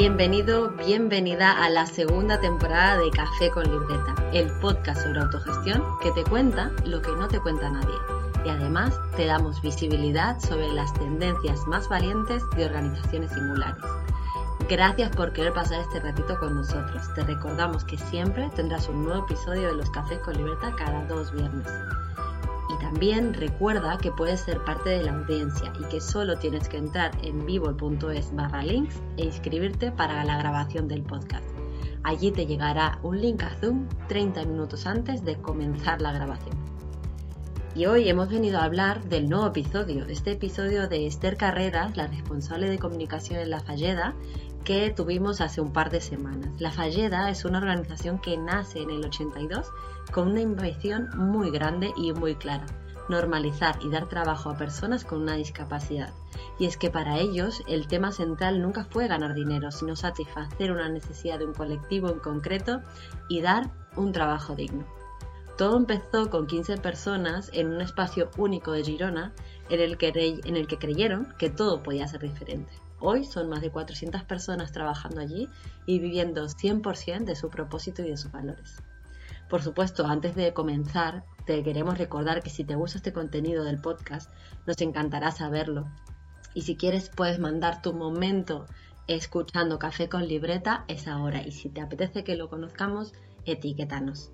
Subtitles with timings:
[0.00, 6.10] Bienvenido, bienvenida a la segunda temporada de Café con Libreta, el podcast sobre autogestión que
[6.12, 7.94] te cuenta lo que no te cuenta nadie.
[8.46, 13.84] Y además te damos visibilidad sobre las tendencias más valientes de organizaciones singulares.
[14.70, 17.02] Gracias por querer pasar este ratito con nosotros.
[17.14, 21.30] Te recordamos que siempre tendrás un nuevo episodio de los Cafés con Libreta cada dos
[21.30, 21.68] viernes.
[22.80, 27.12] También recuerda que puedes ser parte de la audiencia y que solo tienes que entrar
[27.22, 31.44] en vivo.es barra links e inscribirte para la grabación del podcast.
[32.02, 36.56] Allí te llegará un link a Zoom 30 minutos antes de comenzar la grabación.
[37.76, 42.08] Y hoy hemos venido a hablar del nuevo episodio, este episodio de Esther Carreras, la
[42.08, 44.14] responsable de comunicación en La Falleda,
[44.64, 46.50] que tuvimos hace un par de semanas.
[46.58, 49.70] La Falleda es una organización que nace en el 82
[50.12, 52.66] con una invención muy grande y muy clara,
[53.08, 56.10] normalizar y dar trabajo a personas con una discapacidad.
[56.58, 60.88] Y es que para ellos el tema central nunca fue ganar dinero, sino satisfacer una
[60.88, 62.80] necesidad de un colectivo en concreto
[63.28, 64.84] y dar un trabajo digno.
[65.56, 69.32] Todo empezó con 15 personas en un espacio único de Girona
[69.68, 72.72] en el que, en el que creyeron que todo podía ser diferente.
[73.00, 75.48] Hoy son más de 400 personas trabajando allí
[75.86, 78.82] y viviendo 100% de su propósito y de sus valores.
[79.48, 83.80] Por supuesto, antes de comenzar, te queremos recordar que si te gusta este contenido del
[83.80, 84.30] podcast,
[84.66, 85.86] nos encantará saberlo.
[86.54, 88.66] Y si quieres, puedes mandar tu momento
[89.08, 91.42] escuchando Café con Libreta, es ahora.
[91.42, 93.12] Y si te apetece que lo conozcamos,
[93.44, 94.30] etiquétanos.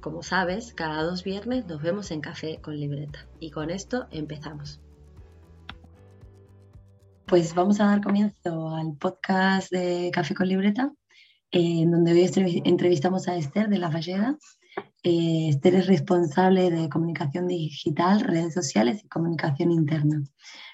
[0.00, 3.26] Como sabes, cada dos viernes nos vemos en Café con Libreta.
[3.38, 4.80] Y con esto empezamos.
[7.30, 10.92] Pues vamos a dar comienzo al podcast de Café con Libreta,
[11.52, 14.36] en donde hoy entrevistamos a Esther de La Falleda.
[15.04, 20.24] Eh, Esther es responsable de comunicación digital, redes sociales y comunicación interna.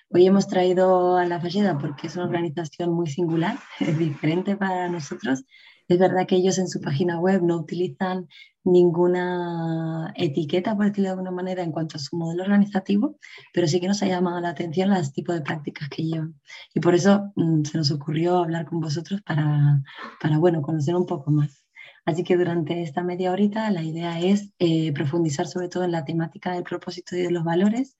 [0.08, 4.88] Hoy hemos traído a La Falleda porque es una organización muy singular, es diferente para
[4.88, 5.44] nosotros
[5.88, 8.28] es verdad que ellos en su página web no utilizan
[8.64, 13.18] ninguna etiqueta, por decirlo de alguna manera, en cuanto a su modelo organizativo,
[13.52, 16.40] pero sí que nos ha llamado la atención los tipos de prácticas que llevan.
[16.74, 19.82] Y por eso mm, se nos ocurrió hablar con vosotros para,
[20.20, 21.64] para, bueno, conocer un poco más.
[22.04, 26.04] Así que durante esta media horita la idea es eh, profundizar sobre todo en la
[26.04, 27.96] temática del propósito y de los valores,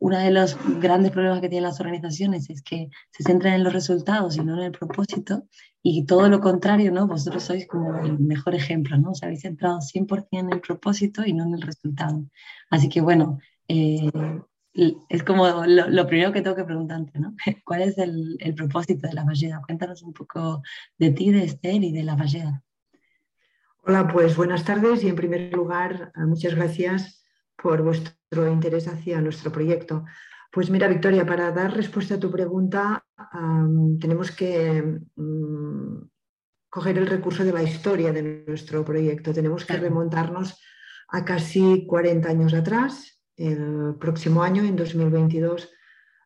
[0.00, 3.72] uno de los grandes problemas que tienen las organizaciones es que se centran en los
[3.72, 5.44] resultados y no en el propósito,
[5.82, 7.06] y todo lo contrario, ¿no?
[7.06, 9.12] Vosotros sois como el mejor ejemplo, ¿no?
[9.12, 12.24] Os habéis centrado 100% en el propósito y no en el resultado.
[12.68, 14.10] Así que, bueno, eh,
[15.08, 17.34] es como lo, primero que tengo que preguntarte, ¿no?
[17.64, 19.62] ¿Cuál es el, el propósito de la Valleda?
[19.64, 20.62] Cuéntanos un poco
[20.98, 22.62] de ti, de Esther y de la Valleda.
[23.82, 27.19] Hola, pues buenas tardes y en primer lugar, muchas gracias
[27.62, 30.04] por vuestro interés hacia nuestro proyecto.
[30.52, 33.04] Pues mira, Victoria, para dar respuesta a tu pregunta,
[34.00, 35.96] tenemos que mm,
[36.68, 39.32] coger el recurso de la historia de nuestro proyecto.
[39.32, 40.60] Tenemos que remontarnos
[41.08, 43.20] a casi 40 años atrás.
[43.36, 45.70] El próximo año, en 2022,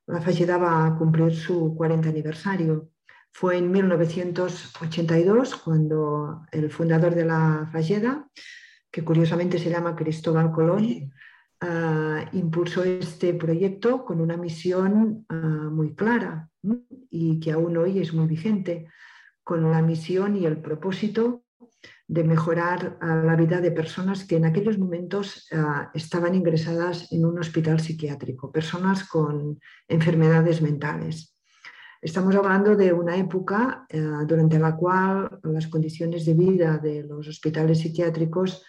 [0.06, 2.90] la Falleda va a cumplir su 40 aniversario.
[3.30, 8.28] Fue en 1982 cuando el fundador de la Falleda,
[8.90, 11.12] que curiosamente se llama Cristóbal Colón,
[11.66, 16.50] Ah, impulsó este proyecto con una misión ah, muy clara
[17.10, 18.86] y que aún hoy es muy vigente,
[19.42, 21.44] con la misión y el propósito
[22.06, 25.48] de mejorar ah, la vida de personas que en aquellos momentos
[25.94, 29.58] estaban ingresadas en un hospital psiquiátrico, personas con
[29.88, 31.34] enfermedades mentales.
[32.02, 33.86] Estamos hablando de una época
[34.26, 38.62] durante la cual las condiciones de vida de los hospitales psiquiátricos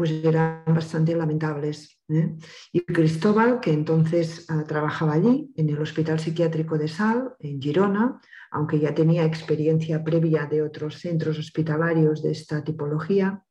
[0.00, 2.00] pues eran bastante lamentables.
[2.08, 2.34] ¿eh?
[2.72, 8.18] Y Cristóbal, que entonces ah, trabajaba allí, en el Hospital Psiquiátrico de Sal, en Girona,
[8.50, 13.44] aunque ya tenía experiencia previa de otros centros hospitalarios de esta tipología,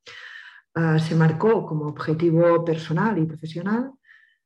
[0.74, 3.92] ah, se marcó como objetivo personal y profesional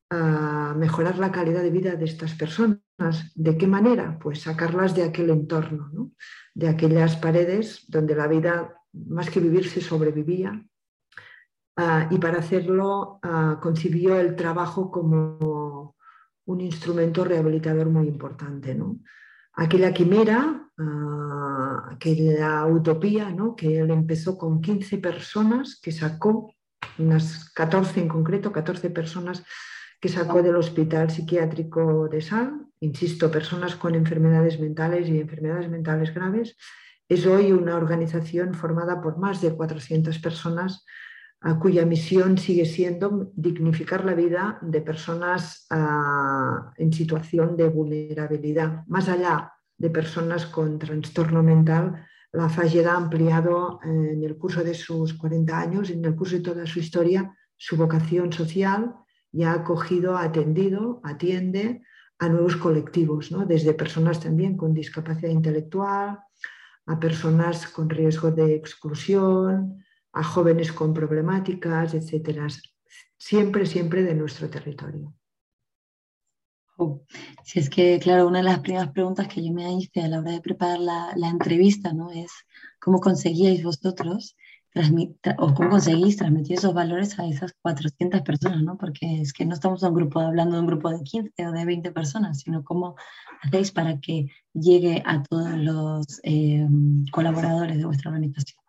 [0.09, 2.81] ah, mejorar la calidad de vida de estas personas.
[3.33, 4.19] ¿De qué manera?
[4.21, 6.11] Pues sacarlas de aquel entorno,
[6.53, 10.65] de aquellas paredes donde la vida, más que vivir, se sobrevivía
[11.75, 15.95] Ah, y para hacerlo ah, concibió el trabajo como
[16.45, 18.75] un instrumento rehabilitador muy importante.
[18.75, 18.99] ¿no?
[19.53, 23.55] Aquella quimera, uh, aquella utopía, ¿no?
[23.55, 26.53] que él empezó con 15 personas que sacó,
[26.97, 29.43] unas 14 en concreto, 14 personas
[29.99, 36.13] que sacó del hospital psiquiátrico de Sal, insisto, personas con enfermedades mentales y enfermedades mentales
[36.13, 36.57] graves,
[37.07, 40.85] es hoy una organización formada por más de 400 personas
[41.59, 45.67] cuya misión sigue siendo dignificar la vida de personas
[46.77, 52.05] en situación de vulnerabilidad, más allá de personas con trastorno mental.
[52.31, 56.41] La Falleda ha ampliado en el curso de sus 40 años, en el curso de
[56.41, 58.95] toda su historia, su vocación social
[59.31, 61.81] y ha acogido, atendido, atiende
[62.19, 63.45] a nuevos colectivos, ¿no?
[63.45, 66.19] desde personas también con discapacidad intelectual,
[66.85, 72.47] a personas con riesgo de exclusión, a jóvenes con problemáticas, etcétera.
[73.17, 75.13] Siempre, siempre de nuestro territorio.
[77.43, 80.19] Si es que, claro, una de las primeras preguntas que yo me hice a la
[80.19, 82.11] hora de preparar la, la entrevista, ¿no?
[82.11, 82.31] Es
[82.79, 84.35] cómo conseguíais vosotros
[85.37, 88.77] o cómo conseguís transmitir esos valores a esas 400 personas, ¿no?
[88.77, 91.65] Porque es que no estamos un grupo, hablando de un grupo de 15 o de
[91.65, 92.95] 20 personas, sino cómo
[93.41, 96.67] hacéis para que llegue a todos los eh,
[97.11, 98.62] colaboradores de vuestra organización.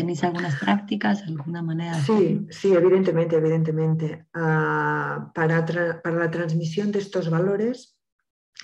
[0.00, 1.92] ¿Tenéis algunas prácticas, alguna manera?
[1.92, 4.24] Sí, sí, evidentemente, evidentemente.
[4.32, 5.66] Ah, para,
[6.02, 7.98] para, la transmisión de estos valores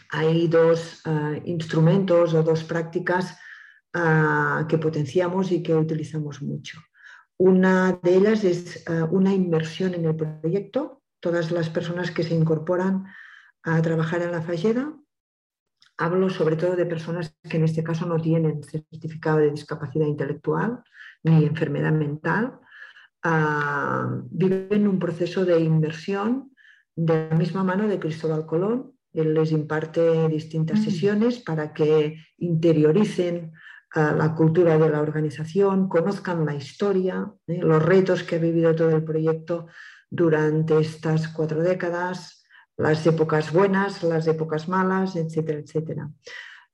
[0.08, 3.36] hay dos ah, instrumentos o dos prácticas
[4.68, 6.78] que potenciamos y que utilizamos mucho.
[7.38, 11.02] Una de ellas es una inmersión en el proyecto.
[11.18, 13.06] Todas las personas que se incorporan
[13.62, 14.92] a trabajar en la fallera,
[15.98, 20.82] hablo sobre todo de personas que en este caso no tienen certificado de discapacidad intelectual
[21.22, 22.58] ni enfermedad mental,
[24.30, 26.52] viven un proceso de inmersión
[26.94, 28.92] de la misma mano de Cristóbal Colón.
[29.12, 30.82] Él les imparte distintas mm.
[30.82, 33.52] sesiones para que interioricen
[33.94, 37.60] la cultura de la organización, conozcan la historia, ¿eh?
[37.62, 39.68] los retos que ha vivido todo el proyecto
[40.10, 42.45] durante estas cuatro décadas,
[42.76, 46.10] las épocas buenas, las épocas malas, etcétera, etcétera.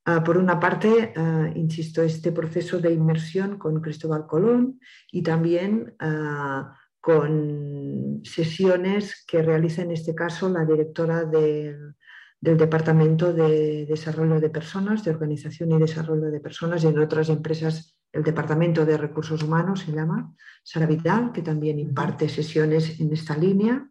[0.04, 5.94] Ah, por una parte, ah, insisto, este proceso de inmersión con Cristóbal Colón y también
[6.00, 11.94] ah, con sesiones que realiza en este caso la directora del
[12.42, 17.28] del Departamento de Desarrollo de Personas, de Organización y Desarrollo de Personas, y en otras
[17.28, 20.34] empresas el Departamento de Recursos Humanos se llama,
[20.64, 23.88] Sara Vidal, que también imparte sesiones en esta línea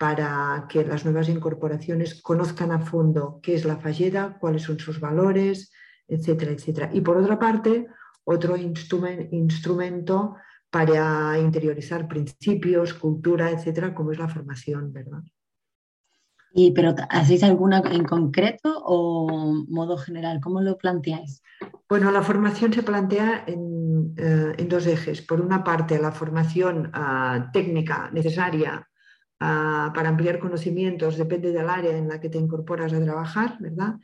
[0.00, 4.98] para que las nuevas incorporaciones conozcan a fondo qué es la falleda, cuáles son sus
[4.98, 5.74] valores,
[6.08, 6.88] etcétera, etcétera.
[6.90, 7.86] Y por otra parte,
[8.24, 10.36] otro instrumento
[10.70, 15.20] para interiorizar principios, cultura, etcétera, como es la formación, ¿verdad?
[16.54, 20.40] Y, pero ¿hacéis alguna en concreto o modo general?
[20.40, 21.42] ¿Cómo lo planteáis?
[21.86, 25.20] Bueno, la formación se plantea en, eh, dos ejes.
[25.20, 28.86] Por una parte, la formación ah, técnica necesaria
[29.40, 33.94] para ampliar conocimientos depende del área en la que te incorporas a trabajar, ¿verdad?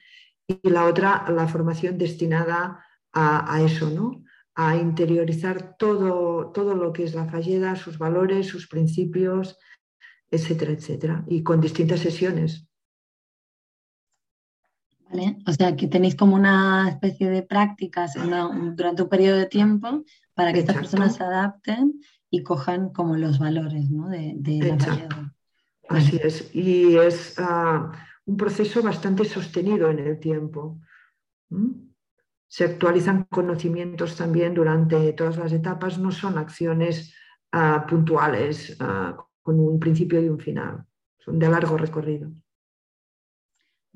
[0.47, 4.25] Y la otra, la formación destinada a, a eso, ¿no?
[4.55, 9.59] A interiorizar todo, todo lo que es la falleda, sus valores, sus principios,
[10.31, 12.66] etcétera, etcétera, y con distintas sesiones.
[15.09, 20.05] Vale, o sea que tenéis como una especie de prácticas durante un periodo de tiempo
[20.35, 22.01] para que estas personas se adapten
[22.31, 24.09] y cojan como los valores ¿no?
[24.09, 25.33] de, la variedad.
[25.89, 27.93] Así es, y es ah,
[28.25, 30.81] un proceso bastante sostenido en el tiempo.
[32.49, 37.15] Se actualizan conocimientos también durante todas las etapas, no son acciones
[37.53, 40.85] ah, puntuales, ah, con un principio y un final.
[41.19, 42.31] Son de largo recorrido.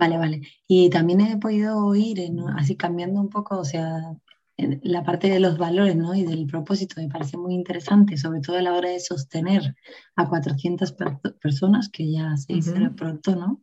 [0.00, 0.40] Vale, vale.
[0.66, 2.18] Y también he podido oír,
[2.56, 4.16] así cambiando un poco, o sea,
[4.56, 6.14] la parte de los valores ¿no?
[6.14, 9.76] y del propósito me parece muy interesante, sobre todo a la hora de sostener
[10.16, 10.94] a 400
[11.42, 13.62] personas, que ya se dice pronto, ¿no?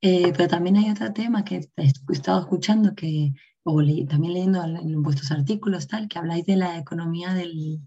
[0.00, 5.02] Eh, pero también hay otro tema que he estado escuchando, que, o también leyendo en
[5.02, 7.80] vuestros artículos, tal, que habláis de la economía del,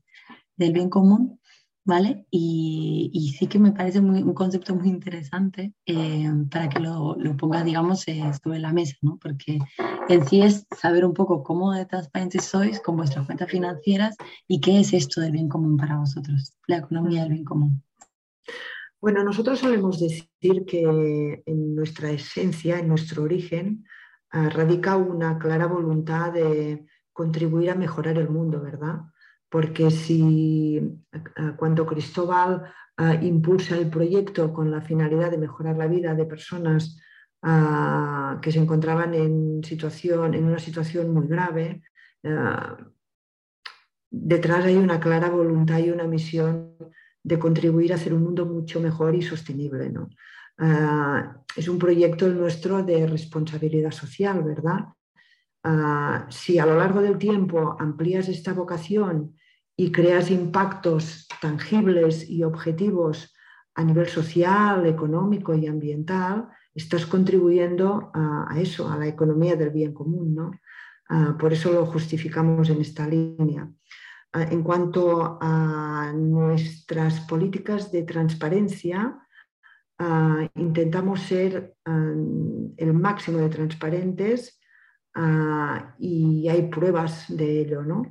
[0.56, 1.42] del bien común
[1.84, 2.26] ¿vale?
[2.30, 7.66] Y, sí que me parece un concepto muy interesante eh, para que lo, lo pongas,
[7.66, 9.18] digamos, eh, sobre la mesa, ¿no?
[9.22, 9.60] Porque
[10.10, 14.16] en sí es saber un poco cómo de transparentes sois con vuestras cuentas financieras
[14.48, 17.84] y qué es esto del bien común para vosotros, la economía del bien común.
[19.02, 23.86] Bueno, nosotros solemos decir que en nuestra esencia, en nuestro origen,
[24.32, 29.02] ah, radica una clara voluntad de contribuir a mejorar el mundo, ¿verdad?
[29.50, 30.80] Porque si
[31.58, 37.02] cuando Cristóbal eh, impulsa el proyecto con la finalidad de mejorar la vida de personas
[37.44, 41.82] eh, que se encontraban en, situación, en una situación muy grave,
[44.12, 46.76] detrás hay una clara voluntad y una misión
[47.24, 49.90] de contribuir a hacer un mundo mucho mejor y sostenible.
[51.56, 54.80] es un proyecto nuestro de responsabilidad social, ¿verdad?
[56.30, 59.39] si a lo largo del tiempo amplías esta vocación
[59.80, 63.34] y creas impactos tangibles y objetivos
[63.76, 69.94] a nivel social, económico y ambiental, estás contribuyendo a, eso, a la economía del bien
[69.94, 70.36] común.
[70.36, 70.52] ¿no?
[71.08, 73.72] Ah, por eso lo justificamos en esta línea.
[74.34, 79.18] Ah, en cuanto a nuestras políticas de transparencia,
[79.98, 84.60] ah, intentamos ser el máximo de transparentes
[86.00, 87.82] y hay pruebas de ello.
[87.82, 88.04] ¿no?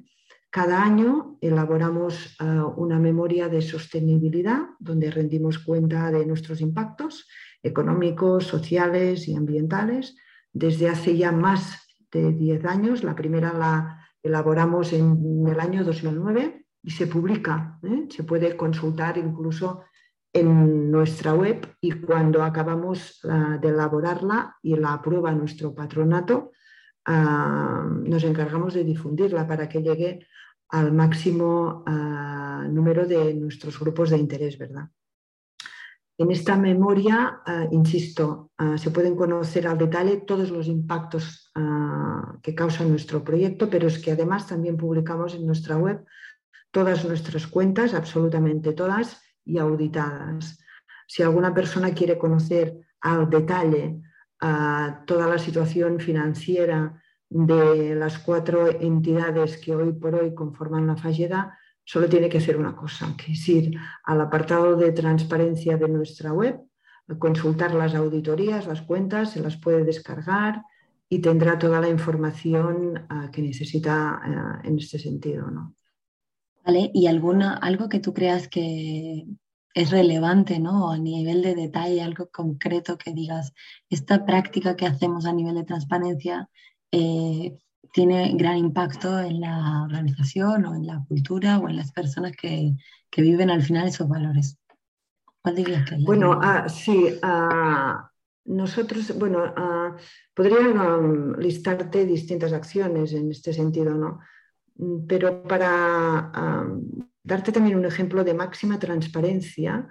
[0.51, 2.45] Cada año elaboramos eh,
[2.77, 7.29] una memoria de sostenibilidad donde rendimos cuenta de nuestros impactos
[7.63, 10.17] económicos, sociales y ambientales
[10.53, 13.05] desde hace ya más de 10 años.
[13.05, 18.07] La primera la elaboramos en el año 2009 y se publica, ¿eh?
[18.09, 19.83] se puede consultar incluso
[20.33, 26.53] en nuestra web y cuando acabamos eh, de elaborarla y la aprueba nuestro patronato,
[27.09, 30.27] nos encargamos de difundirla para que llegue
[30.69, 31.85] al máximo
[32.69, 34.91] número de nuestros grupos de interés, ¿verdad?
[36.21, 41.51] En esta memoria, insisto, se pueden conocer al detalle todos los impactos
[42.43, 46.05] que causa nuestro proyecto, pero es que además también publicamos en nuestra web
[46.71, 50.59] todas nuestras cuentas, absolutamente todas, y auditadas.
[51.07, 54.03] Si alguna persona quiere conocer al detalle
[54.41, 61.59] toda la situación financiera de las cuatro entidades que hoy por hoy conforman la Falleda,
[61.85, 66.33] solo tiene que hacer una cosa, que es ir al apartado de transparencia de nuestra
[66.33, 66.61] web,
[67.19, 70.63] consultar las auditorías, las cuentas, se las puede descargar
[71.09, 75.51] y tendrá toda la información ah, que necesita ah, en este sentido.
[75.51, 75.75] ¿no?
[76.65, 79.25] Vale, ¿y alguna, algo que tú creas que,
[79.79, 80.91] es relevante, ¿no?
[80.91, 83.53] A nivel de detalle, algo concreto que digas,
[83.89, 86.49] esta práctica que hacemos a nivel de transparencia
[86.91, 87.57] eh,
[87.93, 92.75] tiene gran impacto en la organización o en la cultura o en las personas que,
[93.09, 94.59] que viven al final esos valores.
[95.43, 98.11] ¿Cuál dirías que es Bueno, ah, sí, ah,
[98.47, 99.97] nosotros, bueno, uh,
[100.35, 104.19] podría um, listarte distintas acciones en este sentido, ¿no?
[104.75, 106.33] Mm, pero para
[107.29, 109.87] darte también un ejemplo de máxima transparencia,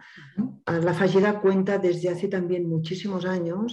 [0.65, 3.69] la Fallida cuenta desde hace también muchísimos años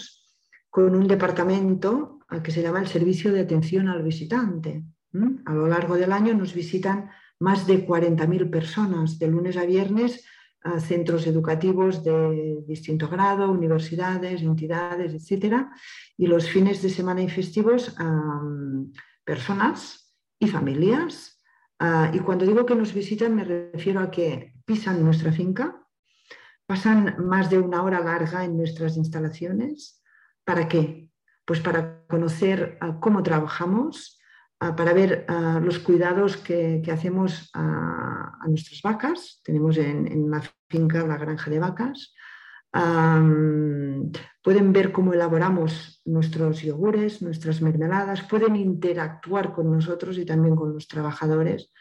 [0.68, 4.84] con un departamento que se llama el Servicio de Atención al Visitante.
[5.46, 7.08] A lo largo del año nos visitan
[7.40, 10.24] más de 40.000 personas, de lunes a viernes,
[10.62, 15.68] a centros educativos de distinto grado, universidades, entidades, etc.
[16.18, 17.96] Y los fines de semana y festivos,
[19.24, 21.33] personas y familias
[21.78, 25.84] Ah, y cuando digo que nos visitan me refiero a que pisan nuestra finca,
[26.66, 30.02] pasan más de una hora larga en nuestras instalaciones.
[30.44, 31.10] ¿Para qué?
[31.44, 34.18] Pues para conocer ah, cómo trabajamos,
[34.60, 35.26] ah, para ver
[35.62, 39.40] los cuidados que, hacemos a, nuestras vacas.
[39.42, 42.14] Tenemos en, en la finca la granja de vacas
[44.42, 50.74] pueden ver cómo elaboramos nuestros yogures, nuestras mermeladas, pueden interactuar con nosotros y también con
[50.74, 51.72] los trabajadores.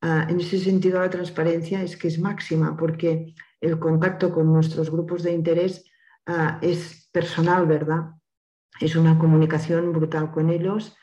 [0.00, 4.90] Ah, en ese sentido, la transparencia es que es máxima porque el contacto con nuestros
[4.90, 5.84] grupos de interés
[6.26, 8.12] ah, es personal, ¿verdad?
[8.80, 10.96] Es una comunicación brutal con ellos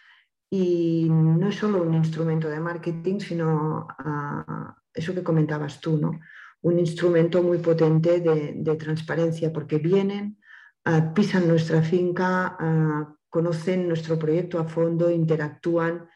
[0.50, 6.20] y no es solo un instrumento de marketing, sino ah, eso que comentabas tú, ¿no?
[6.62, 10.40] Un instrumento muy potente de, transparencia porque vienen,
[10.86, 16.08] ah, pisan nuestra finca, ah, conocen nuestro proyecto a fondo, interactúan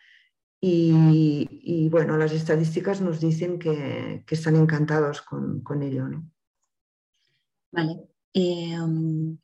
[0.63, 6.07] y, bueno, las estadísticas nos dicen que, están encantados con, ello.
[7.71, 7.99] Vale.
[8.33, 9.37] Eh, um,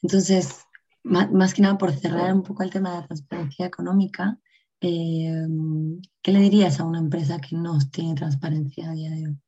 [0.00, 0.64] entonces,
[1.04, 4.38] más, que nada por cerrar un poco el tema de la transparencia económica,
[4.80, 9.28] eh, um, ¿qué le dirías a una empresa que no tiene transparencia a día de
[9.28, 9.38] hoy?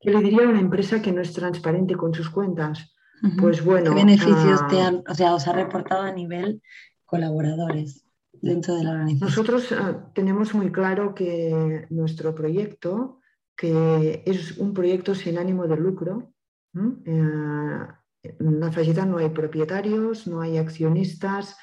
[0.00, 2.94] ¿Qué le diría a una empresa que no es transparente con sus cuentas?
[3.38, 3.90] Pues bueno.
[3.90, 6.62] ¿Qué beneficios te ah, han, o sea, os ha reportado a nivel
[7.04, 9.28] colaboradores dentro de la organización?
[9.28, 13.20] Nosotros ah, tenemos muy claro que nuestro proyecto,
[13.54, 16.32] que es un proyecto sin ánimo de lucro,
[16.74, 17.86] eh,
[18.22, 21.58] en la fallida no hay propietarios, no hay accionistas,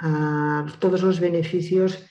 [0.00, 2.04] ah, todos los beneficios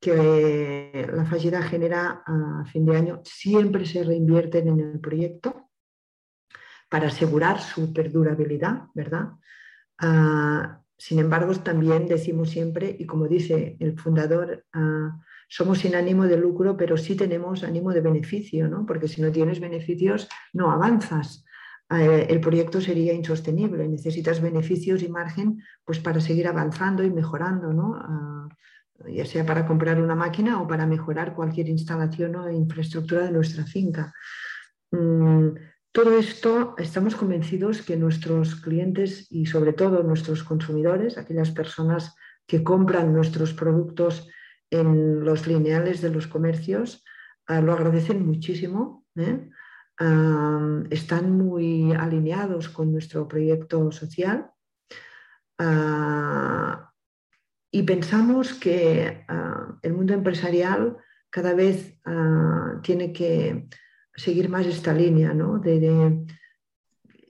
[0.00, 5.70] que la fallida genera a fin de año siempre se reinvierten en el proyecto
[6.88, 9.30] para asegurar su perdurabilidad, ¿verdad?
[9.98, 16.24] Ah, sin embargo, también decimos siempre, y como dice el fundador, ah, somos sin ánimo
[16.24, 18.84] de lucro, pero sí tenemos ánimo de beneficio, ¿no?
[18.84, 21.44] porque si no tienes beneficios no avanzas.
[21.88, 27.72] Ah, el proyecto sería insostenible, necesitas beneficios y margen pues, para seguir avanzando y mejorando.
[27.72, 27.98] ¿no?
[29.06, 33.64] Ya sea para comprar una máquina o para mejorar cualquier instalación o infraestructura de nuestra
[33.64, 34.12] finca.
[34.90, 35.50] Mm,
[35.92, 42.14] todo esto estamos convencidos que nuestros clientes y sobre todo nuestros consumidores, aquellas personas
[42.46, 44.28] que compran nuestros productos
[44.70, 47.04] en los lineales de los comercios,
[47.46, 49.04] ah, lo agradecen muchísimo.
[49.16, 49.48] ¿eh?
[50.90, 54.48] están muy alineados con nuestro proyecto social
[55.58, 56.87] ah,
[57.70, 60.96] y pensamos que ah, el mundo empresarial
[61.30, 62.00] cada vez
[62.82, 63.68] tiene que
[64.14, 66.26] seguir más esta línea de,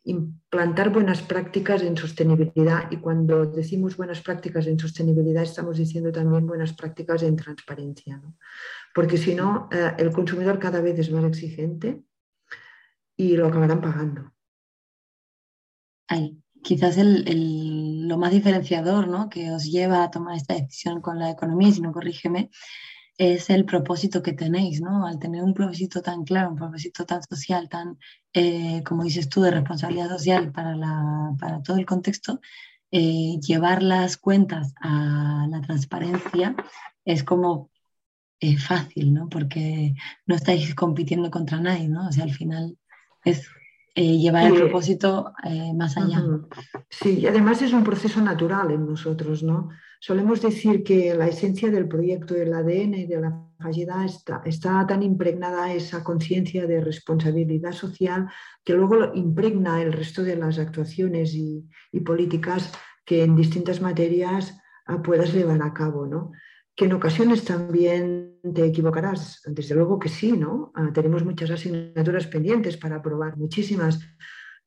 [0.04, 6.46] implantar buenas prácticas en sostenibilidad y cuando decimos buenas prácticas en sostenibilidad estamos diciendo también
[6.46, 8.22] buenas prácticas en transparencia,
[8.94, 12.02] porque si no eh, el consumidor cada vez es más exigente
[13.16, 14.32] y lo acabarán pagando.
[16.68, 19.30] Quizás lo más diferenciador ¿no?
[19.30, 22.50] que os lleva a tomar esta decisión con la economía, si no corrígeme,
[23.16, 25.06] es el propósito que tenéis, ¿no?
[25.06, 27.98] Al tener un propósito tan claro, un propósito tan social, tan,
[28.34, 32.38] eh, como dices tú, de responsabilidad social para, la, para todo el contexto,
[32.90, 36.54] eh, llevar las cuentas a la transparencia
[37.06, 37.70] es como
[38.40, 39.30] eh, fácil, ¿no?
[39.30, 39.94] Porque
[40.26, 42.08] no estáis compitiendo contra nadie, ¿no?
[42.08, 42.76] O sea, al final
[43.24, 43.48] es
[43.94, 45.32] llevar el propósito
[45.74, 46.22] más allá.
[46.88, 49.68] Sí, y además es un proceso natural en nosotros, ¿no?
[50.00, 55.02] Solemos decir que la esencia del proyecto, el ADN de la fallida está, está tan
[55.02, 58.28] impregnada esa conciencia de responsabilidad social
[58.64, 61.68] que luego impregna el resto de las actuaciones y,
[62.06, 62.72] políticas
[63.04, 66.30] que en distintas materias ah, puedas llevar a cabo, ¿no?
[66.78, 70.70] Que en ocasiones también te equivocarás, desde luego que sí, ¿no?
[70.76, 73.98] Ah, tenemos muchas asignaturas pendientes para aprobar, muchísimas,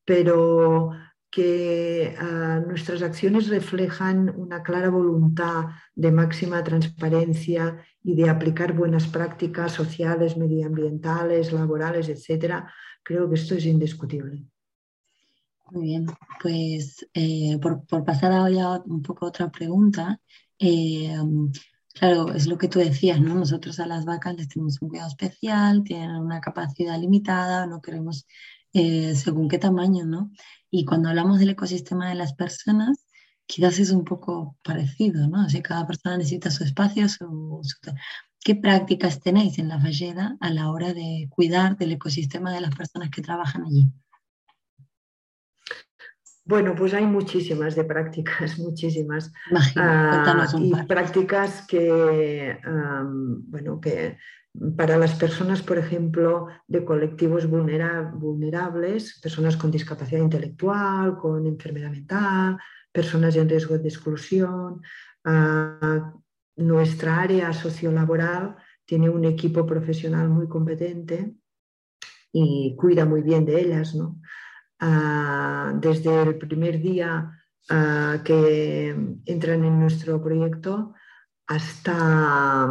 [0.03, 0.91] pero
[1.29, 9.07] que ah, nuestras acciones reflejan una clara voluntad de máxima transparencia y de aplicar buenas
[9.07, 12.69] prácticas sociales, medioambientales, laborales, etcétera,
[13.03, 14.43] creo que esto es indiscutible.
[15.69, 16.07] Muy bien,
[16.41, 20.19] pues eh, por, pasar ahora un poco a otra pregunta,
[20.59, 21.15] eh,
[21.93, 23.35] claro, es lo que tú decías, ¿no?
[23.35, 28.27] Nosotros a las vacas les tenemos un cuidado especial, tienen una capacidad limitada, no queremos
[28.73, 30.31] eh, según qué tamaño, ¿no?
[30.69, 33.05] Y cuando hablamos del ecosistema de las personas,
[33.45, 35.45] quizás es un poco parecido, ¿no?
[35.45, 37.61] O cada persona necesita su espacio, su,
[38.43, 42.75] ¿Qué prácticas tenéis en la Falleda a la hora de cuidar del ecosistema de las
[42.75, 43.91] personas que trabajan allí?
[46.51, 49.31] Bueno, pues hay muchísimas de prácticas, muchísimas.
[49.77, 52.57] Ah, y prácticas que,
[53.47, 54.17] bueno, que
[54.75, 62.57] para las personas, por ejemplo, de colectivos vulnerables, personas con discapacidad intelectual, con enfermedad mental,
[62.91, 64.81] personas en riesgo de exclusión.
[65.23, 66.13] Ah,
[66.57, 71.33] nuestra área sociolaboral tiene un equipo profesional muy competente
[72.33, 73.95] y cuida muy bien de ellas.
[74.81, 77.31] Desde el primer día
[78.23, 78.89] que
[79.25, 80.93] entran en nuestro proyecto
[81.47, 82.67] hasta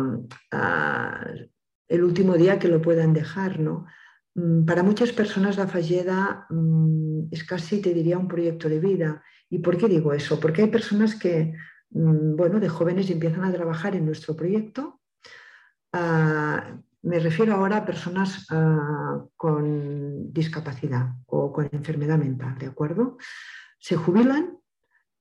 [1.88, 3.86] el último día que lo puedan dejar, ¿no?
[4.34, 9.22] Mm, para muchas personas la Falleda mm, es casi, te diría, un proyecto de vida.
[9.48, 10.38] ¿Y por qué digo eso?
[10.38, 11.54] Porque hay personas que,
[11.90, 15.00] mm, bueno, de jóvenes empiezan a trabajar en nuestro proyecto.
[15.92, 23.16] Ah, me refiero ahora a personas ah, con discapacidad o con enfermedad mental, ¿de acuerdo?
[23.78, 24.58] Se jubilan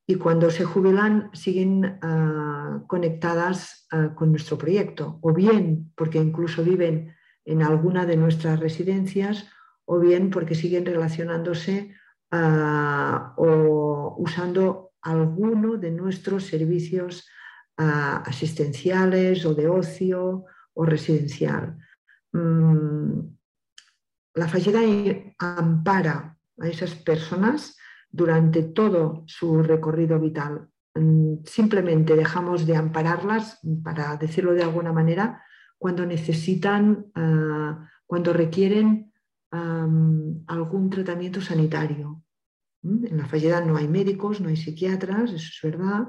[0.06, 6.62] y cuando se jubilan siguen ah, conectadas ah, con nuestro proyecto, o bien porque incluso
[6.62, 7.14] viven
[7.44, 9.48] en alguna de nuestras residencias,
[9.86, 11.94] o bien porque siguen relacionándose
[12.32, 17.28] o usando alguno de nuestros servicios
[17.76, 21.78] asistenciales o de ocio o residencial.
[22.32, 23.20] Mm,
[24.34, 24.80] la fallida
[25.38, 27.76] ampara a esas personas
[28.10, 30.68] durante todo su recorrido vital.
[30.94, 35.42] Mm, simplemente dejamos de ampararlas, para decirlo de alguna manera,
[35.78, 39.06] cuando necesitan, ah, cuando requieren
[40.46, 42.22] algún tratamiento sanitario.
[42.82, 43.06] ¿Mm?
[43.06, 46.08] En la falleda no hay médicos, no hay psiquiatras, eso es verdad,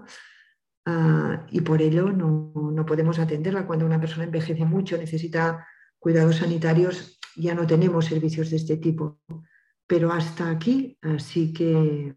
[0.92, 3.66] ah, y por ello no, no podemos atenderla.
[3.66, 5.66] Cuando una persona envejece mucho, necesita
[6.00, 9.22] cuidados sanitarios, ya no tenemos servicios de este tipo
[9.92, 12.16] pero hasta aquí sí que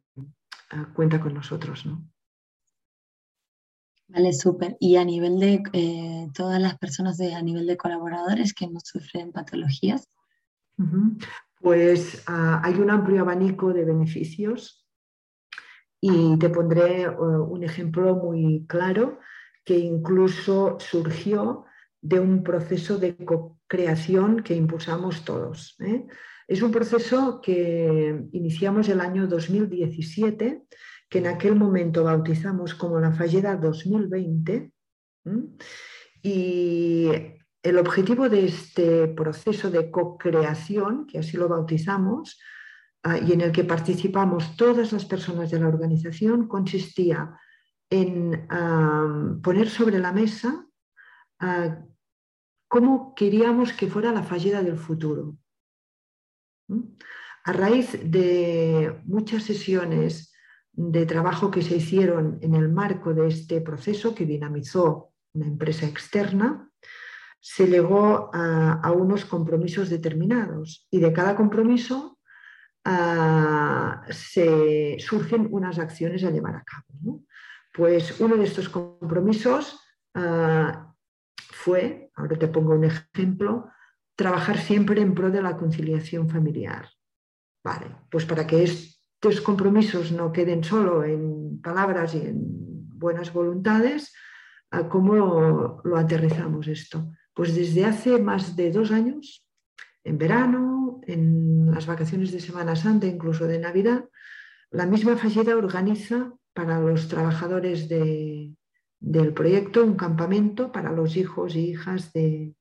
[0.70, 1.84] ah, cuenta con nosotros.
[1.84, 2.08] ¿no?
[4.06, 4.76] Vale, súper.
[4.78, 8.78] Y a nivel de eh, todas las personas de, a nivel de colaboradores que no
[8.78, 10.08] sufren patologías.
[11.60, 14.83] Pues ah, hay un amplio abanico de beneficios
[16.06, 19.20] y te pondré eh, un ejemplo muy claro
[19.64, 21.64] que incluso surgió
[22.02, 25.76] de un proceso de co-creación que impulsamos todos.
[25.80, 26.04] ¿eh?
[26.46, 30.64] Es un proceso que iniciamos el año 2017,
[31.08, 34.72] que en aquel momento bautizamos como la Falleda 2020.
[36.22, 37.08] Y
[37.62, 42.38] el objetivo de este proceso de co-creación, que así lo bautizamos,
[43.26, 47.38] y en el que participamos todas las personas de la organización, consistía
[47.90, 50.66] en ah, poner sobre la mesa
[51.40, 51.78] ah,
[52.66, 55.36] cómo queríamos que fuera la falleda del futuro.
[57.44, 60.32] A raíz de muchas sesiones
[60.72, 65.86] de trabajo que se hicieron en el marco de este proceso que dinamizó una empresa
[65.86, 66.70] externa,
[67.38, 72.13] se llegó a, unos compromisos determinados y de cada compromiso
[74.10, 77.24] se surgen unas acciones a llevar a cabo.
[77.72, 79.80] Pues uno de estos compromisos
[81.50, 83.70] fue, ahora te pongo un ejemplo,
[84.16, 86.88] trabajar siempre en pro de la conciliación familiar.
[87.64, 94.14] Vale, pues para que estos compromisos no queden solo en palabras y en buenas voluntades,
[94.90, 97.10] ¿cómo lo aterrizamos esto?
[97.32, 99.43] Pues desde hace más de dos años,
[100.04, 104.04] en verano, en las vacaciones de Semana Santa, incluso de Navidad,
[104.70, 111.70] la misma fallida organiza para los trabajadores del proyecto un campamento para los hijos y
[111.70, 112.54] hijas de,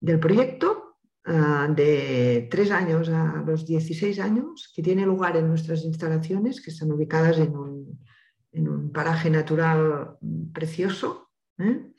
[0.00, 5.84] del proyecto ah, de tres años a los 16 años, que tiene lugar en nuestras
[5.84, 10.16] instalaciones, que están ubicadas en un, paraje natural
[10.52, 11.30] precioso.
[11.58, 11.93] ¿eh?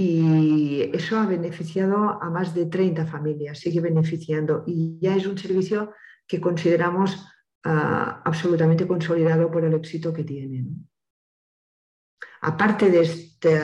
[0.00, 4.62] Y eso ha beneficiado a más de 30 familias, sigue beneficiando.
[4.64, 5.92] Y ya es un servicio
[6.24, 7.26] que consideramos
[7.64, 10.66] ah, absolutamente consolidado por el éxito que tiene.
[12.42, 13.60] Aparte de este,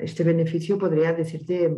[0.00, 1.74] este, beneficio, podría decirte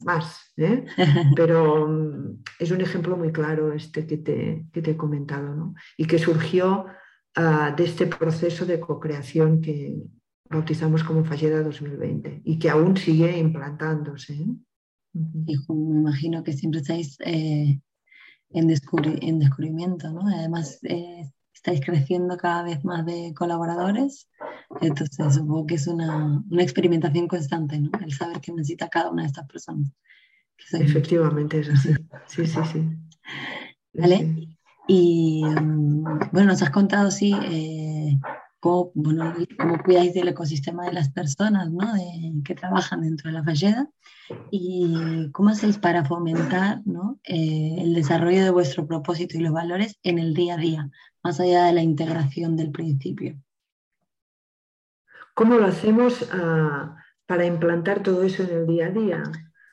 [0.00, 0.84] más, ¿eh?
[1.34, 5.74] pero mm, es un ejemplo muy claro este que te, que te he comentado ¿no?
[5.96, 6.84] y que surgió
[7.34, 9.96] ah, de este proceso de co-creación que
[10.48, 14.34] bautizamos como Falleda 2020 y que aún sigue implantándose.
[14.34, 14.46] ¿eh?
[15.14, 17.80] me imagino que siempre estáis eh,
[18.50, 20.28] en, en, descubrimiento, ¿no?
[20.28, 20.80] Además,
[21.54, 24.28] estáis creciendo cada vez más de colaboradores,
[24.80, 27.90] entonces supongo que es una, una experimentación constante, ¿no?
[28.04, 29.90] El saber qué necesita cada una de estas personas.
[30.72, 31.94] Efectivamente, es así.
[32.26, 32.88] Sí, sí, sí.
[33.94, 34.48] Vale.
[34.86, 37.93] Y mm, bueno, nos has contado, sí, eh,
[38.64, 41.92] cómo, bueno, cómo cuidáis del ecosistema de las personas ¿no?
[41.92, 43.90] de, que trabajan dentro de la falleda
[44.50, 47.20] y cómo hacéis para fomentar ¿no?
[47.24, 50.90] eh, el desarrollo de vuestro propósito y los valores en el día a día,
[51.22, 53.36] más allá de la integración del principio.
[55.34, 56.96] ¿Cómo lo hacemos ah,
[57.26, 59.22] para implantar todo eso en el día a día?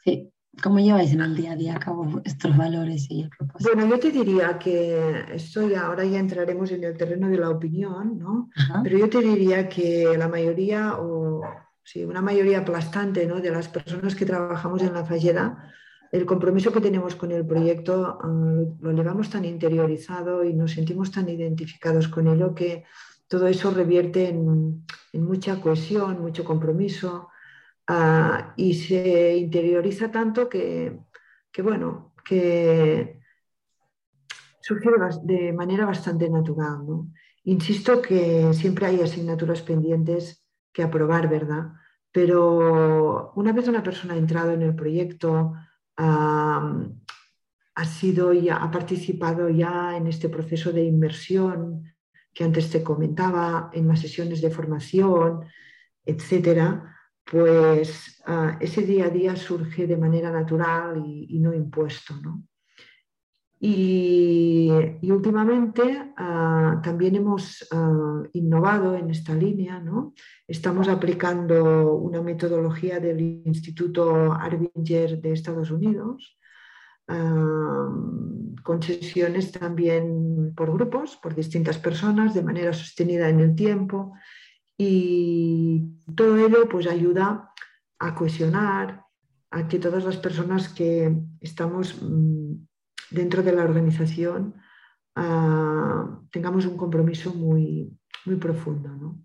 [0.04, 0.31] Sí,
[0.62, 3.72] ¿cómo lleváis en el día a día a cabo estos valores y el propósito?
[3.74, 7.50] Bueno, yo te diría que esto ya, ahora ya entraremos en el terreno de la
[7.50, 8.50] opinión, ¿no?
[8.84, 11.42] Pero yo te diría que la mayoría, o
[11.84, 13.40] sí, una mayoría aplastante ¿no?
[13.40, 15.72] de las personas que trabajamos en la fallera,
[16.12, 21.12] el compromiso que tenemos con el proyecto ah, lo llevamos tan interiorizado y nos sentimos
[21.12, 22.84] tan identificados con ello que
[23.28, 24.84] todo eso revierte en,
[25.14, 27.30] mucha cohesión, mucho compromiso
[27.92, 30.98] ah, y se interioriza tanto que,
[31.62, 33.20] bueno, que
[34.62, 34.90] surge
[35.24, 36.80] de manera bastante natural.
[37.44, 41.74] Insisto que siempre hay asignaturas pendientes que aprobar, ¿verdad?
[42.12, 45.54] Pero una vez una persona ha entrado en el proyecto,
[45.98, 51.94] ha sido ya, ha participado ya en este proceso de inmersión
[52.34, 55.42] que antes te comentaba, en las sesiones de formación,
[56.06, 56.91] etcétera,
[57.26, 62.16] pues ah, ese día a día surge de manera natural y, no impuesto.
[63.60, 64.70] Y,
[65.04, 69.80] últimamente ah, también hemos ah, innovado en esta línea.
[69.80, 70.14] ¿no?
[70.48, 76.38] Estamos aplicando una metodología del Instituto Arbinger de Estados Unidos,
[78.64, 84.14] con sesiones también por grupos, por distintas personas, de manera sostenida en el tiempo.
[84.84, 87.54] Y todo ello pues ayuda
[88.00, 89.06] a cohesionar,
[89.52, 92.54] a que todas las personas que estamos mm,
[93.12, 94.56] dentro de la organización
[95.16, 98.90] ah, tengamos un compromiso muy, muy profundo.
[98.90, 99.20] ¿no?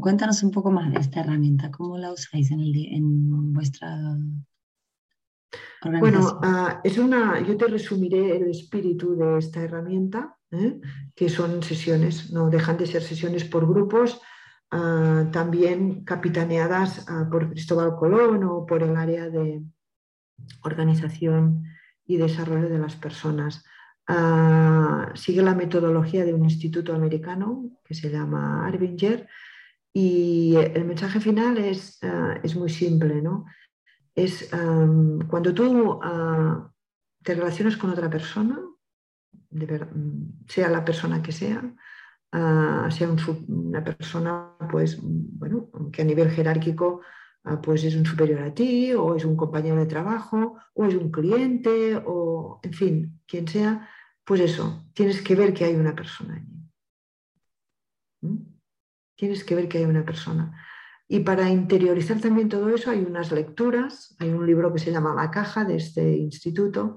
[0.00, 3.88] cuéntanos un poco más de esta herramienta, ¿cómo la usáis en, en vuestra
[6.00, 10.80] bueno, ah, es una, yo te resumiré el espíritu de esta herramienta, ¿eh?
[11.14, 14.20] que son sesiones, no dejan de ser sesiones por grupos,
[14.70, 19.62] ah, también capitaneadas ah, por Cristóbal Colón o por el área de
[20.62, 21.64] organización
[22.04, 23.64] y desarrollo de las personas.
[25.14, 29.28] Sigue la metodología de un instituto americano que se llama Arbinger
[29.92, 31.98] y el mensaje final es,
[32.44, 33.46] es muy simple, ¿no?
[34.16, 36.72] Es cuando tú ah,
[37.22, 38.58] te relacionas con otra persona,
[40.48, 41.62] sea la persona que sea,
[42.90, 47.02] sea una persona pues, bueno, que a nivel jerárquico
[47.48, 50.96] Ah, pues es un superior a ti, o es un compañero de trabajo, o es
[50.96, 53.88] un cliente, o en fin, quien sea,
[54.24, 56.68] pues eso, tienes que ver que hay una persona allí.
[58.22, 58.38] ¿Mm?
[59.14, 60.60] Tienes que ver que hay una persona.
[61.08, 65.14] Y para interiorizar también todo eso hay unas lecturas, hay un libro que se llama
[65.14, 66.96] La caja de este instituto,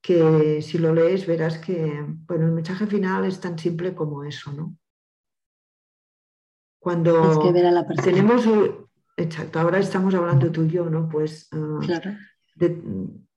[0.00, 4.52] que si lo lees verás que bueno, el mensaje final es tan simple como eso,
[4.52, 4.76] ¿no?
[6.78, 7.40] Cuando
[8.02, 8.46] tenemos
[9.16, 11.08] Exacto, ahora estamos hablando tú y yo, ¿no?
[11.08, 11.78] Pues ah,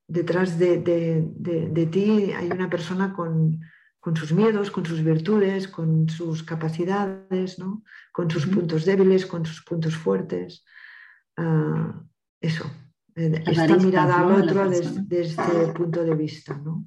[0.07, 3.59] detrás de, ti hay una persona con,
[4.15, 7.83] sus miedos, con sus virtudes, con sus capacidades, ¿no?
[8.11, 10.63] Con sus puntos débiles, con sus puntos fuertes.
[11.35, 12.01] Ah,
[12.39, 12.69] eso,
[13.15, 16.85] eh, esta mirada al otro desde, este punto de vista, ¿no?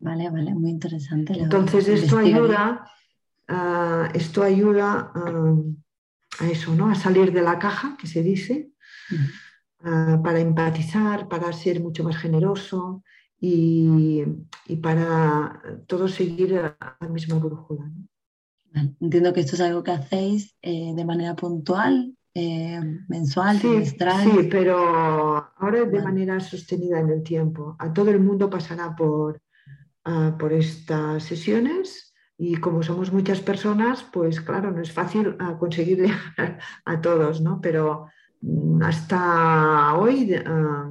[0.00, 1.34] Vale, vale, muy interesante.
[1.38, 2.86] Entonces esto ayuda,
[3.48, 6.90] ah, esto ayuda a eso, ¿no?
[6.90, 8.72] A salir de la caja, que se dice,
[9.78, 13.02] para empatizar, para ser mucho más generoso
[13.40, 14.24] y,
[14.82, 17.90] para todos seguir la misma brújula.
[19.00, 24.48] Entiendo que esto es algo que hacéis eh, de manera puntual, eh, mensual, sí, Sí,
[24.48, 24.78] pero
[25.56, 27.74] ahora de manera sostenida en el tiempo.
[27.78, 29.40] A todo el mundo pasará por,
[30.04, 35.56] ah, por estas sesiones y como somos muchas personas, pues claro, no es fácil ah,
[35.58, 36.10] conseguirle
[36.84, 37.60] a, todos, ¿no?
[37.60, 38.06] Pero
[38.42, 40.88] mm, hasta hoy ah,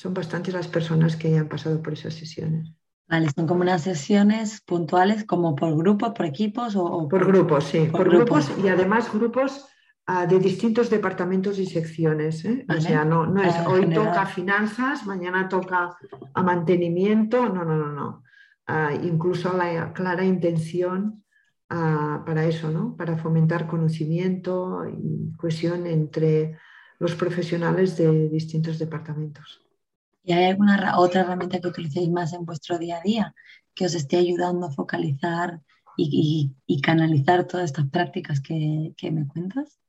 [0.00, 2.72] son bastantes las personas que han pasado por esas sesiones.
[3.06, 7.86] Vale, son como unas sesiones puntuales, como por grupos, por equipos o, por, grupos, sí,
[7.92, 8.50] por, grupos.
[8.64, 9.66] y además grupos
[10.06, 12.46] ah, de distintos departamentos y secciones.
[12.46, 12.64] ¿eh?
[12.74, 15.94] O sea, no, no es hoy toca finanzas, mañana toca
[16.32, 18.22] a mantenimiento, no, no, no, no
[19.02, 21.24] incluso la clara intención
[21.68, 22.96] para eso, ¿no?
[22.96, 26.56] para fomentar conocimiento y cohesión entre
[26.98, 29.60] los profesionales de distintos departamentos.
[30.30, 33.34] ¿Y hay alguna otra herramienta que utilicéis más en vuestro día a día
[33.74, 35.60] que os esté ayudando a focalizar
[35.96, 39.80] y, canalizar todas estas prácticas que, me cuentas?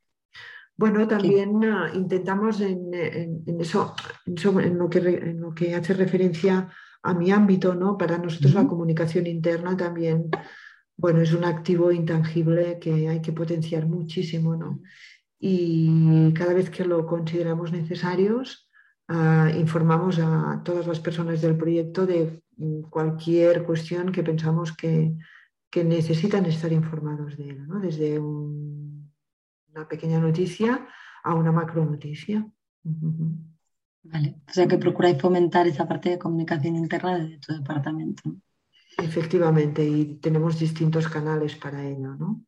[0.76, 2.92] Bueno, también ah, intentamos en,
[3.60, 3.94] eso,
[4.26, 6.72] en, lo que, en lo que hace referencia
[7.04, 7.96] a mi ámbito, ¿no?
[7.96, 10.32] Para nosotros la comunicación interna también,
[10.98, 14.82] bueno, es un activo intangible que hay que potenciar muchísimo, ¿no?
[15.40, 18.71] Y cada vez que lo consideramos necesarios,
[19.58, 22.42] informamos a todas las personas del proyecto de
[22.90, 25.16] cualquier cuestión que pensamos que,
[25.74, 27.80] necesitan estar informados de él, ¿no?
[27.80, 30.86] Desde una pequeña noticia
[31.24, 32.46] a una macro noticia.
[34.04, 38.24] Vale, o sea que procuráis fomentar esa parte de comunicación interna de tu departamento.
[38.98, 42.44] Efectivamente, y tenemos distintos canales para ello, ¿no?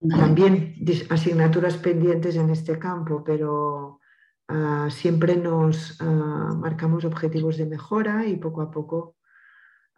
[0.00, 0.76] También
[1.10, 4.00] asignaturas pendientes en este campo, pero
[4.48, 9.16] ah, siempre nos ah, marcamos objetivos de mejora y poco a poco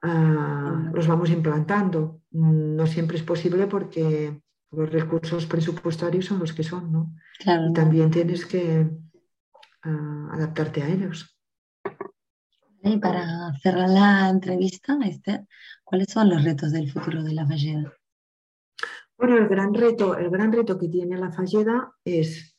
[0.03, 2.21] ah, los vamos implantando.
[2.33, 7.13] No siempre es posible porque los recursos presupuestarios son los que son, ¿no?
[7.41, 8.89] y también tienes que
[9.83, 11.37] adaptarte a ellos.
[12.83, 15.47] Y para cerrar la entrevista, Esther,
[15.85, 17.93] ¿cuáles son los retos del futuro de la Falleda?
[19.19, 22.50] Bueno, el gran reto, el gran reto que tiene la Falleda es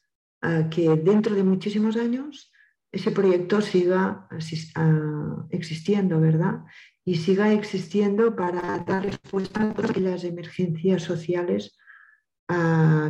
[0.41, 2.51] ah, que dentro de muchísimos años
[2.91, 4.27] ese proyecto siga
[4.75, 6.61] ah, existiendo, ¿verdad?
[7.05, 11.77] Y siga existiendo para dar respuesta a todas aquellas emergencias sociales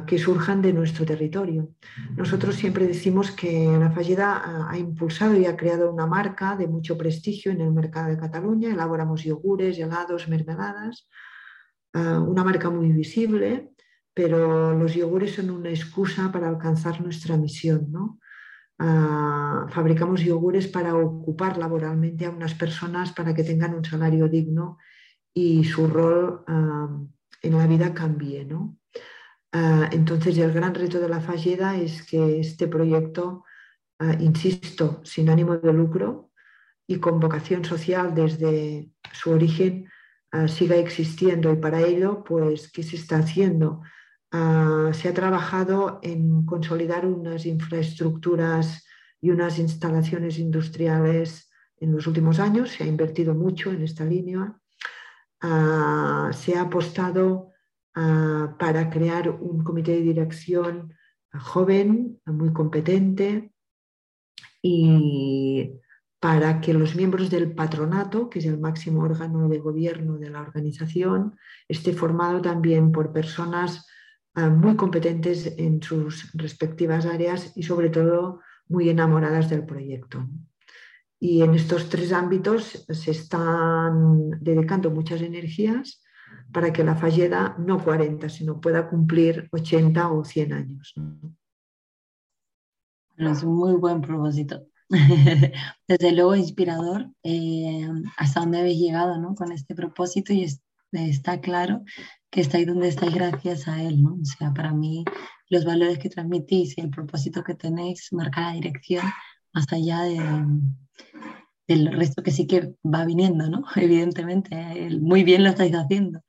[0.06, 1.74] que surjan de nuestro territorio.
[2.15, 6.96] Nosotros siempre decimos que la Falleda ha impulsado y ha creado una marca de mucho
[6.96, 8.70] prestigio en el mercado de Cataluña.
[8.70, 11.10] Elaboramos yogures, helados, mermeladas,
[11.94, 13.72] una marca muy visible,
[14.13, 17.91] pero los yogures son una excusa para alcanzar nuestra misión.
[17.91, 18.19] ¿no?
[19.69, 24.80] fabricamos yogures para ocupar laboralmente a unas personas para que tengan un salario digno
[25.36, 28.43] y su rol en la vida cambie.
[28.43, 28.80] ¿no?
[29.54, 33.43] Ah, entonces, el gran reto de la Falleda es que este proyecto,
[34.00, 36.32] ah, insisto, sin ánimo de lucro
[36.88, 39.89] y con vocación social desde su origen,
[40.32, 41.52] ah, siga existiendo.
[41.52, 43.82] Y para ello, pues, ¿qué se está haciendo?
[44.32, 48.86] Se ha trabajado en consolidar unas infraestructuras
[49.20, 54.56] y unas instalaciones industriales en los últimos años, se ha invertido mucho en esta línea,
[55.41, 57.52] ah, se ha apostado
[57.96, 60.94] ah, para crear un comité de dirección
[61.34, 63.52] joven, muy competente
[64.62, 65.72] y
[66.20, 70.41] para que los miembros del patronato, que es el máximo órgano de gobierno de la
[70.41, 71.36] organización,
[71.67, 73.90] esté formado también por personas ah,
[74.36, 80.28] muy competentes en sus respectivas áreas y sobre todo muy enamoradas del proyecto.
[81.20, 86.02] Y en estos tres ámbitos se están dedicando muchas energías
[86.52, 90.94] para que la Falleda, no 40, sino pueda cumplir 80 o 100 años.
[93.17, 94.65] Es un muy buen propósito.
[95.88, 99.36] Desde luego inspirador eh, hasta dónde habéis llegado ¿no?
[99.36, 100.48] con este propósito y
[100.91, 101.84] está claro
[102.32, 104.02] que estáis donde estáis gracias a él.
[104.02, 104.17] ¿no?
[104.22, 105.04] O sea, para mí
[105.50, 109.06] los valores que transmitís y el propósito que tenéis marca la dirección
[109.54, 110.20] más allá de,
[111.67, 113.63] del resto que sí que va viniendo, ¿no?
[113.76, 116.22] Evidentemente, muy bien lo estáis haciendo.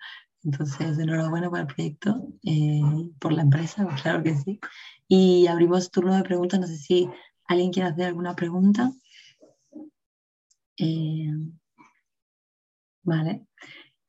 [0.45, 2.81] Entonces, enhorabuena por el proyecto, eh,
[3.21, 4.61] por la empresa, claro que sí.
[5.07, 7.09] Y abrimos turno de preguntas, no sé si
[7.47, 8.93] alguien quiere hacer alguna pregunta.
[10.79, 11.31] Eh,
[13.05, 13.47] vale.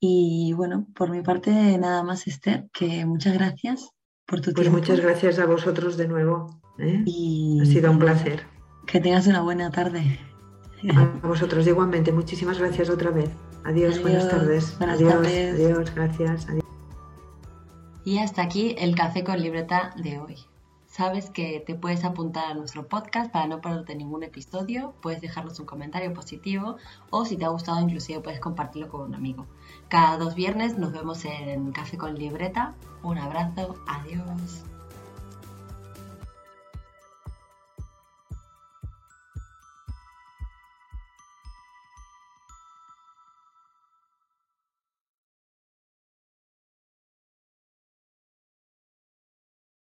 [0.06, 3.92] Y bueno, por mi parte, nada más, Esther, que muchas gracias
[4.26, 4.80] por tu pues tiempo.
[4.80, 6.60] Pues muchas gracias a vosotros de nuevo.
[6.78, 7.04] ¿eh?
[7.06, 8.46] Y ha sido un placer.
[8.86, 10.20] Que tengas una buena tarde.
[10.94, 12.12] A vosotros igualmente.
[12.12, 13.30] Muchísimas gracias otra vez.
[13.64, 14.76] Adiós, buenas tardes.
[14.82, 16.48] adiós, adiós, gracias.
[18.04, 20.36] Y hasta aquí el café con libreta de hoy.
[20.86, 25.60] Sabes que te puedes apuntar a nuestro podcast para no perderte ningún episodio, puedes dejarnos
[25.60, 26.76] un comentario positivo
[27.10, 29.48] o si te ha gustado inclusive puedes compartirlo con un amigo.
[29.94, 32.74] Cada dos viernes nos vemos en Café con Libreta.
[33.04, 34.64] Un abrazo, adiós.